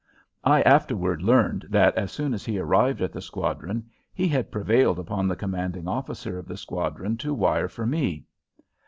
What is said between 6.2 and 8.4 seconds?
of the squadron to wire for me.